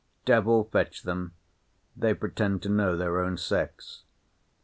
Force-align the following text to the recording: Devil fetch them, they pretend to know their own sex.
Devil 0.25 0.63
fetch 0.63 1.03
them, 1.03 1.33
they 1.95 2.15
pretend 2.15 2.63
to 2.63 2.69
know 2.69 2.97
their 2.97 3.19
own 3.21 3.37
sex. 3.37 4.01